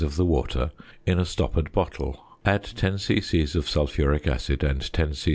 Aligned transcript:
of 0.01 0.15
the 0.15 0.25
water 0.25 0.71
in 1.05 1.19
a 1.19 1.25
stoppered 1.25 1.71
bottle, 1.71 2.23
add 2.43 2.63
10 2.63 2.97
c.c. 2.97 3.39
of 3.53 3.69
sulphuric 3.69 4.25
acid 4.25 4.63
and 4.63 4.91
10 4.91 5.13
c.c. 5.13 5.29